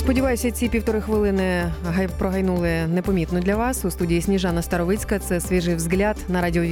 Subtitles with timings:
[0.00, 3.84] Сподіваюся, ці півтори хвилини гай- прогайнули непомітно для вас.
[3.84, 5.18] У студії Сніжана Старовицька.
[5.18, 6.62] Це свіжий взгляд на радіо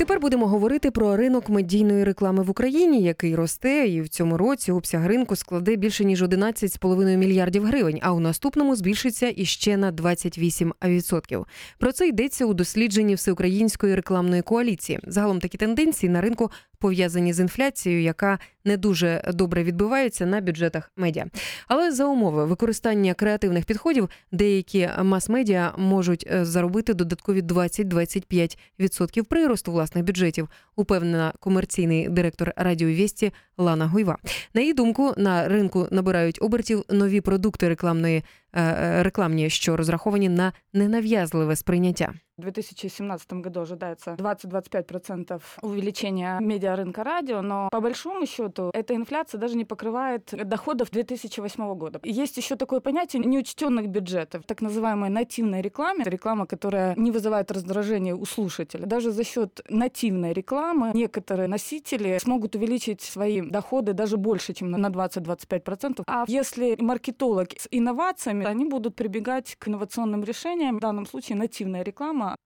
[0.00, 4.72] Тепер будемо говорити про ринок медійної реклами в Україні, який росте, і в цьому році
[4.72, 11.44] обсяг ринку складе більше ніж 11,5 мільярдів гривень, а у наступному збільшиться іще на 28%.
[11.78, 14.98] Про це йдеться у дослідженні всеукраїнської рекламної коаліції.
[15.06, 20.92] Загалом такі тенденції на ринку пов'язані з інфляцією, яка не дуже добре відбиваються на бюджетах
[20.96, 21.26] медіа.
[21.68, 30.04] Але за умови використання креативних підходів деякі мас-медіа можуть е, заробити додаткові 20-25% приросту власних
[30.04, 34.18] бюджетів, упевнена комерційний директор Радіо Вісті Лана Гуйва.
[34.54, 41.56] На її думку, на ринку набирають обертів нові продукти рекламної рекламні, що розраховані на ненав'язливе
[41.56, 42.12] сприйняття.
[42.38, 49.56] В 2017 году ожидается 20-25% увеличения медиарынка радио, но по большому счету эта инфляция даже
[49.56, 52.00] не покрывает доходов 2008 года.
[52.02, 58.14] Есть еще такое понятие неучтенных бюджетов, так называемая нативная реклама, реклама, которая не вызывает раздражения
[58.14, 58.86] у слушателя.
[58.86, 64.86] Даже за счет нативной рекламы некоторые носители смогут увеличить свои доходы даже больше, чем на
[64.86, 66.04] 20-25%.
[66.06, 70.76] А если маркетолог с инновациями, они будут прибегать к инновационным решениям.
[70.76, 72.36] В данном случае нативная реклама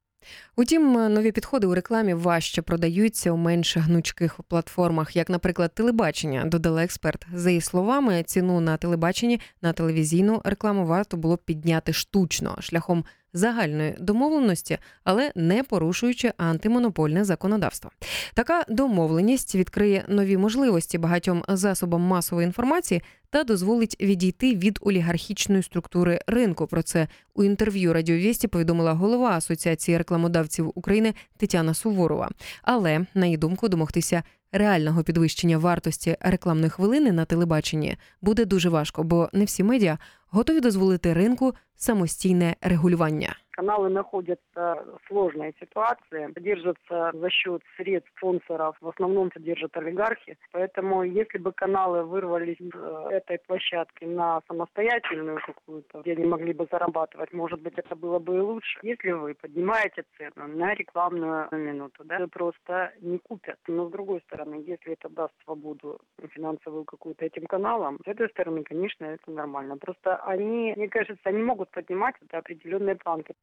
[0.56, 6.84] Утім, нові підходи у рекламі важче продаються у менш гнучких платформах, як, наприклад, телебачення, додала
[6.84, 7.26] експерт.
[7.34, 13.94] За її словами, ціну на телебаченні на телевізійну рекламу варто було підняти штучно шляхом загальної
[14.00, 17.90] домовленості, але не порушуючи антимонопольне законодавство.
[18.34, 26.20] Така домовленість відкриє нові можливості багатьом засобам масової інформації та дозволить відійти від олігархічної структури
[26.26, 26.66] ринку.
[26.66, 32.30] Про це у інтерв'ю Радіовісті повідомила голова Асоціації рекламодавців України Тетяна Суворова.
[32.62, 34.22] Але на її думку, домогтися
[34.53, 39.97] реального підвищення вартості рекламної хвилини на телебаченні буде дуже важко, бо не всі медіа
[40.27, 43.35] готові дозволити ринку самостійне регулювання.
[43.56, 50.36] Каналы находятся в сложной ситуации, держатся за счет средств спонсоров, в основном содержат олигархи.
[50.50, 56.52] Поэтому если бы каналы вырвались с э, этой площадки на самостоятельную какую-то, где они могли
[56.52, 58.80] бы зарабатывать, может быть, это было бы и лучше.
[58.82, 63.58] Если вы поднимаете цену на рекламную минуту, да, просто не купят.
[63.68, 66.00] Но с другой стороны, если это даст свободу
[66.32, 69.76] финансовую какую-то этим каналам, с этой стороны, конечно, это нормально.
[69.76, 73.34] Просто они, мне кажется, они могут поднимать это определенные планки.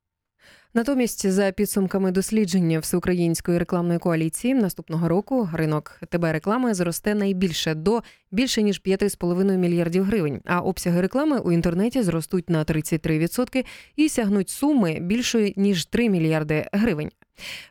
[0.74, 8.02] Натомість, за підсумками дослідження всеукраїнської рекламної коаліції, наступного року ринок ТБ реклами зросте найбільше до
[8.32, 10.42] більше ніж 5,5 мільярдів гривень.
[10.46, 13.66] А обсяги реклами у інтернеті зростуть на 33%
[13.96, 17.12] і сягнуть суми більшої ніж 3 мільярди гривень.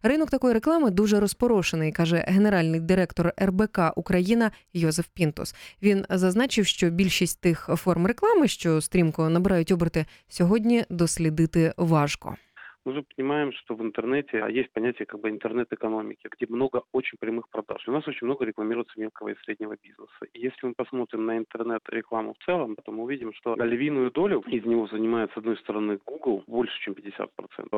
[0.02, 5.54] Ринок такої реклами дуже розпорошений, каже генеральний директор РБК Україна Йозеф Пінтус.
[5.82, 12.36] Він зазначив, що більшість тих форм реклами, що стрімко набирають оберти, сьогодні дослідити важко.
[12.84, 17.18] Мы же понимаем, что в интернете а есть понятие как бы интернет-экономики, где много очень
[17.18, 17.86] прямых продаж.
[17.86, 20.24] У нас очень много рекламируется мелкого и среднего бизнеса.
[20.32, 24.64] И если мы посмотрим на интернет-рекламу в целом, то мы увидим, что львиную долю из
[24.64, 27.28] него занимает, с одной стороны, Google больше, чем 50%.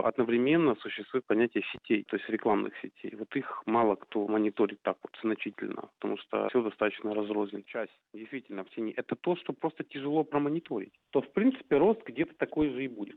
[0.03, 3.15] Одновременно существует понятие сетей, то есть рекламных сетей.
[3.17, 7.63] Вот их мало кто мониторит так вот значительно, потому что все достаточно разрознено.
[7.67, 8.93] Часть действительно в тени.
[8.97, 10.93] Это то, что просто тяжело промониторить.
[11.11, 13.17] То, в принципе, рост где-то такой же и будет.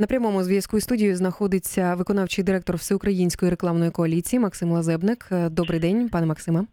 [0.00, 5.28] На прямому зв'язку із студією знаходиться виконавчий директор Всеукраїнської рекламної коаліції Максим Лазебник.
[5.32, 6.64] Е, Добрий день, пане Максиме.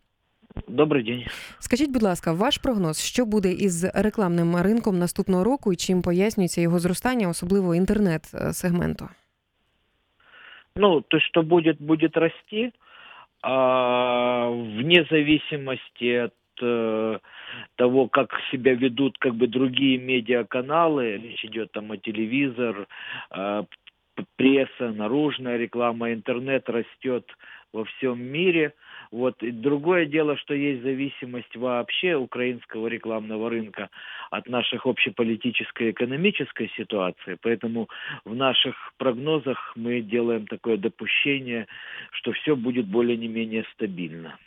[0.68, 1.26] Добрий день.
[1.60, 6.62] Скажіть, будь ласка, ваш прогноз, що буде із рекламним ринком наступного року і чим пояснюється
[6.62, 9.10] його зростання, особливо інтернет-сегменту?
[10.76, 12.72] Ну, то, что будет, будет расти,
[13.42, 17.20] а, вне зависимости от э,
[17.76, 22.88] того, как себя ведут как бы другие медиаканалы, речь идет там о телевизор,
[23.30, 23.66] п-
[24.36, 27.26] пресса, наружная реклама, интернет растет
[27.74, 28.74] во всем мире.
[29.12, 29.42] Вот.
[29.44, 33.90] И другое дело, что есть зависимость вообще украинского рекламного рынка
[34.32, 37.38] от наших общеполитической и экономической ситуации.
[37.42, 37.88] Поэтому
[38.26, 41.68] в наших прогнозах мы делаем такое допущение,
[42.12, 44.38] что все будет более не менее стабильно.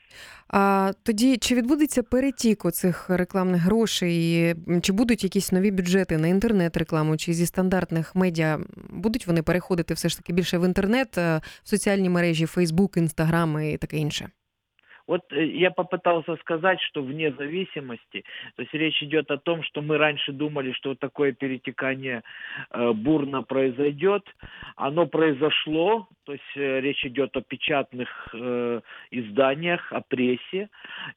[0.49, 4.55] А тоді чи відбудеться перетік оцих рекламних грошей?
[4.83, 8.59] Чи будуть якісь нові бюджети на інтернет-рекламу, чи зі стандартних медіа
[8.91, 13.61] будуть вони переходити все ж таки більше в інтернет, е, в соціальні мережі, Фейсбук, Інстаграм
[13.61, 14.31] і таке інше?
[15.11, 18.25] Вот э, я попытался сказать, что вне зависимости,
[18.55, 22.23] то есть речь идет о том, что мы раньше думали, что такое перетекание
[22.71, 24.23] э, бурно произойдет.
[24.77, 28.09] Оно произошло, то есть э, речь идет о печатных
[29.11, 30.69] изданиях, о прессе.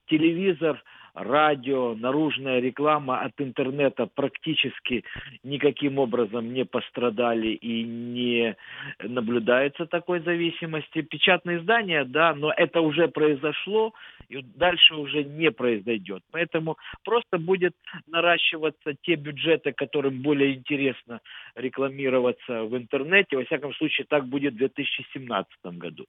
[0.08, 5.04] Телевизор радио, наружная реклама от интернета практически
[5.44, 8.56] никаким образом не пострадали и не
[9.02, 11.02] наблюдается такой зависимости.
[11.02, 13.94] Печатные издания, да, но это уже произошло
[14.34, 16.24] и дальше уже не произойдет.
[16.32, 17.76] Поэтому просто будет
[18.08, 21.22] наращиваться те бюджеты, которым более интересно
[21.56, 23.38] рекламироваться в интернете.
[23.38, 26.06] Во всяком случае, так будет в 2017 году.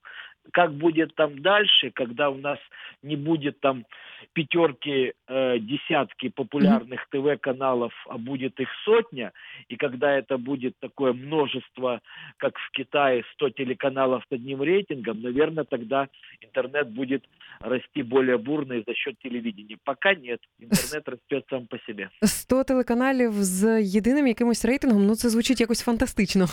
[0.53, 2.59] Как будет там дальше, когда у нас
[3.03, 3.85] не будет там
[4.33, 9.33] пятерки, э, десятки популярных ТВ-каналов, а будет их сотня,
[9.69, 12.01] и когда это будет такое множество,
[12.39, 16.09] как в Китае, 100 телеканалов с одним рейтингом, наверное, тогда
[16.41, 17.25] интернет будет
[17.61, 19.77] расти более бурно и за счет телевидения.
[19.85, 20.41] Пока нет.
[20.61, 22.11] Интернет растет сам по себе.
[22.23, 26.47] 100 телеканалів з єдиним якимось рейтингом, ну це звучить якось фантастично.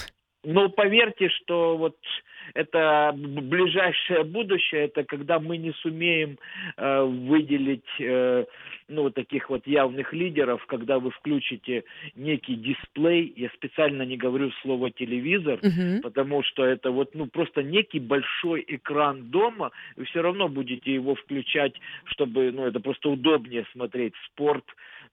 [0.43, 1.97] Но поверьте, что вот
[2.53, 6.37] это ближайшее будущее, это когда мы не сумеем
[6.77, 8.45] э, выделить э,
[8.87, 11.83] ну, таких вот явных лидеров, когда вы включите
[12.15, 16.01] некий дисплей, я специально не говорю слово телевизор, Угу.
[16.03, 21.15] потому что это вот ну просто некий большой экран дома, вы все равно будете его
[21.15, 21.73] включать,
[22.05, 24.65] чтобы ну это просто удобнее смотреть спорт,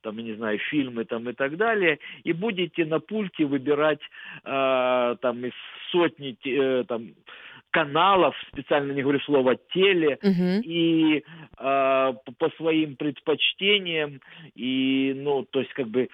[0.03, 4.00] там я не знаю фильмы там и так далее, и будете на пульте выбирать
[4.45, 5.53] э, там из
[5.91, 7.11] сотни э, там
[7.71, 10.62] каналов, специально не говорю слово теле, Угу.
[10.65, 11.23] и э,
[11.59, 14.21] по своим предпочтениям
[14.55, 16.09] и ну то есть как бы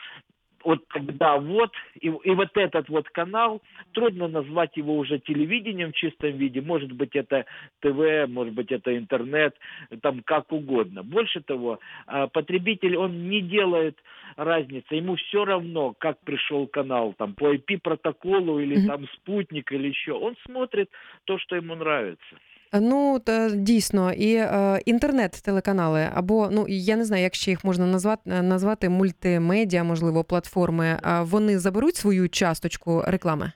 [0.64, 3.62] вот тогда вот и, и вот этот вот канал
[3.92, 6.60] трудно назвать его уже телевидением в чистом виде.
[6.60, 7.44] Может быть это
[7.80, 9.54] ТВ может быть это интернет
[10.02, 11.02] там как угодно.
[11.02, 13.98] Больше того э, потребитель он не делает
[14.36, 14.94] разницы.
[14.94, 18.86] Ему все равно как пришел канал там по IP протоколу или Мгм.
[18.86, 20.90] там спутник или еще он смотрит
[21.24, 22.36] то что ему нравится
[22.80, 27.86] Ну та, дійсно, і е, інтернет-телеканали, або ну я не знаю, як ще їх можна
[27.86, 30.98] назвати назвати мультимедіа, можливо, платформи.
[31.02, 33.52] А вони заберуть свою часточку реклами.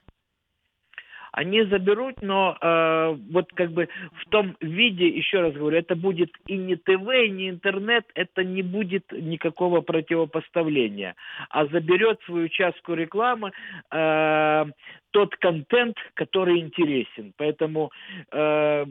[1.34, 3.90] они заберут, но э, вот как бы
[4.22, 8.44] в том виде, еще раз говорю, это будет и не ТВ, и не интернет, это
[8.44, 11.16] не будет никакого противопоставления,
[11.50, 13.51] а заберет свою частку рекламы
[13.92, 14.66] э,
[15.12, 17.34] тот контент, который интересен.
[17.38, 17.92] Поэтому
[18.31, 18.86] э,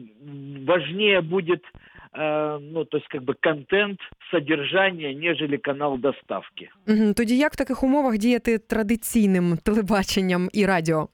[0.65, 1.63] важнее будет
[2.13, 3.99] э, ну, то есть как бы контент,
[4.31, 6.69] содержание, нежели канал доставки.
[6.87, 7.13] Угу.
[7.13, 11.07] Тоді як в таких умовах діяти традиційним телебаченням і радіо?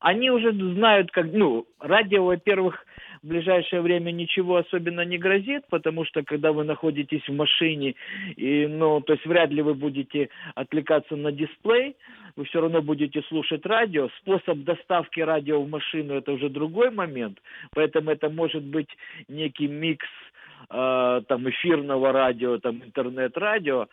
[0.00, 2.84] Они уже знают, как, ну, радио, во-первых,
[3.22, 7.94] в ближайшее время ничего особенно не грозит, потому что когда вы находитесь в машине,
[8.36, 11.96] и, ну, то есть вряд ли вы будете отвлекаться на дисплей,
[12.36, 14.08] вы все равно будете слушать радио.
[14.20, 17.38] Способ доставки радио в машину это уже другой момент,
[17.74, 18.88] поэтому это может быть
[19.28, 20.06] некий микс
[20.70, 23.88] э, там эфирного радио, там интернет-радио,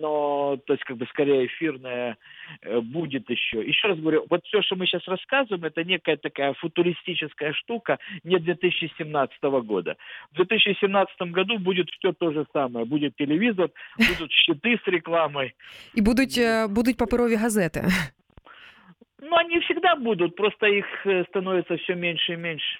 [0.00, 2.16] но, то есть, как бы, скорее эфирное
[2.62, 3.62] э, будет еще.
[3.62, 8.38] Еще раз говорю, вот все, что мы сейчас рассказываем, это некая такая футуристическая штука не
[8.38, 9.96] 2017 года.
[10.32, 12.84] В 2017 году будет все то же самое.
[12.84, 15.52] Будет телевизор, будут щиты с рекламой.
[15.94, 17.84] І будуть, е, будуть паперові газети.
[19.20, 22.78] Ну, они всегда будут, просто их э, становится все меньше и меньше.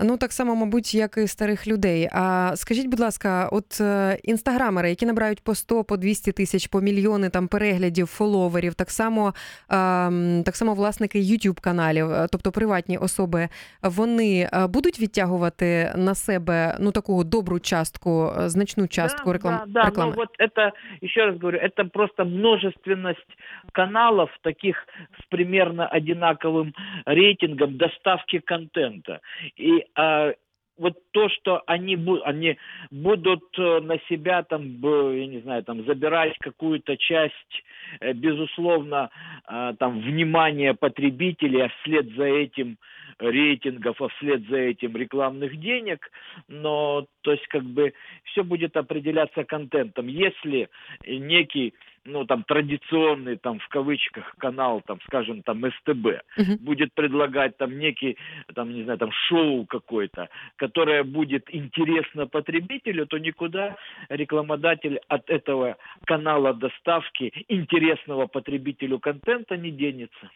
[0.00, 2.08] Ну так само, мабуть, як і старих людей.
[2.12, 6.80] А скажіть, будь ласка, от е, інстаграмери, які набирають по 100, по 200 тисяч, по
[6.80, 9.34] мільйони там переглядів, фоловерів, так само,
[9.70, 13.48] ем, так само власники youtube каналів, е, тобто приватні особи,
[13.82, 19.60] вони е, будуть відтягувати на себе ну таку добру частку, е, значну частку да, реклам...
[19.66, 20.10] да, да, реклами.
[20.10, 20.72] но вот это,
[21.02, 23.36] еще раз говорю, это просто множественность
[23.72, 24.76] каналов, таких
[25.20, 26.72] с примерно одинаковым
[27.06, 29.20] рейтингом доставки контента.
[29.60, 30.33] И а,
[30.77, 32.57] вот то, что они, бу- они
[32.89, 37.63] будут э, на себя там, я не знаю, там забирать какую-то часть,
[37.99, 39.09] э, безусловно,
[39.45, 42.77] а, там внимание потребителей, а вслед за этим
[43.21, 46.09] рейтингов, а вслед за этим рекламных денег,
[46.47, 47.93] но то есть как бы
[48.25, 50.07] все будет определяться контентом.
[50.07, 50.69] Если
[51.05, 51.73] некий
[52.05, 56.57] ну, там, традиционный, там, в кавычках, канал, там, скажем, там, СТБ, Мгм.
[56.59, 58.17] будет предлагать там некий,
[58.55, 63.75] там, не знаю, там, шоу какое-то, которое будет интересно потребителю, то никуда
[64.09, 70.29] рекламодатель от этого канала доставки интересного потребителю контента не денется.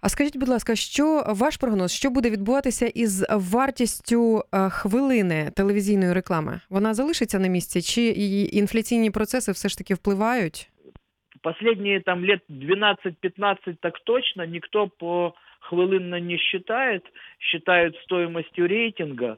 [0.00, 6.13] А скажіть, будь ласка, що ваш прогноз, що буде відбуватися із вартістю е, хвилини телевізійної
[6.13, 6.59] реклами?
[6.69, 10.69] Вона залишиться на місці, чи її інфляційні процеси все ж таки впливають?
[11.41, 17.03] Последние там лет 12-15 так точно никто по хвилинно не считает,
[17.39, 19.37] считают стоимостью рейтинга,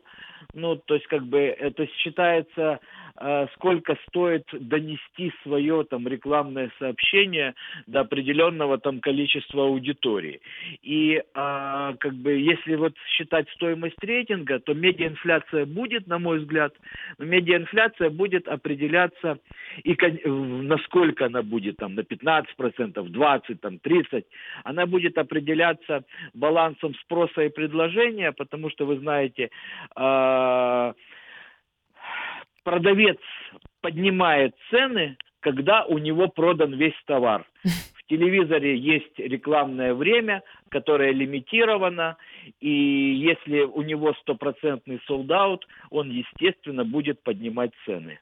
[0.53, 2.79] ну, то есть как бы это считается,
[3.17, 7.53] э, сколько стоит донести свое там рекламное сообщение
[7.87, 10.41] до определенного там количества аудитории.
[10.81, 11.58] И а,
[12.00, 16.74] как бы если вот считать стоимость рейтинга, то медиаинфляция будет, на мой взгляд,
[17.18, 19.38] но медиаинфляция будет определяться
[19.84, 24.24] и насколько она будет там на 15%, 20, там 30,
[24.64, 26.04] она будет определяться
[26.34, 29.50] балансом спроса и предложения, потому что вы знаете,
[29.94, 30.94] а,
[32.64, 33.18] продавец
[33.82, 37.44] поднимает цены, когда у него продан весь товар.
[37.64, 42.16] В телевизоре есть рекламное время, которое лимитировано,
[42.60, 45.60] и если у него стопроцентный солдат,
[45.90, 48.18] он, естественно, будет поднимать цены.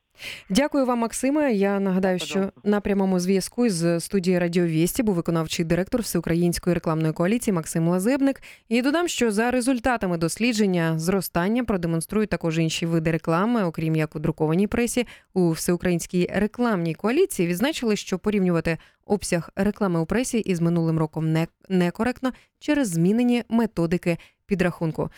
[0.49, 1.53] Дякую вам, Максиме.
[1.53, 7.13] Я нагадаю, що на прямому зв'язку з студії Радіо Вісті був виконавчий директор Всеукраїнської рекламної
[7.13, 8.43] коаліції Максим Лазебник.
[8.69, 14.19] І додам, що за результатами дослідження зростання продемонструють також інші види реклами, окрім як у
[14.19, 20.99] друкованій пресі, у всеукраїнській рекламній коаліції відзначили, що порівнювати обсяг реклами у пресі із минулим
[20.99, 25.11] роком не некоректно через змінені методики підрахунку.